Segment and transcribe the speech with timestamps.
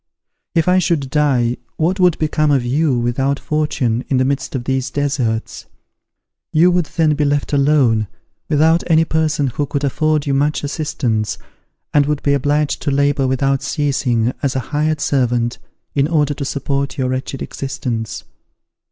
[0.55, 4.63] If I should die what would become of you, without fortune, in the midst of
[4.63, 5.67] these deserts?
[6.51, 8.07] You would then be left alone,
[8.49, 11.37] without any person who could afford you much assistance,
[11.93, 15.59] and would be obliged to labour without ceasing, as a hired servant,
[15.93, 18.23] in order to support your wretched existence.